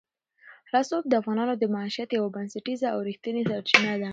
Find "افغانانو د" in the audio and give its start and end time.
1.21-1.63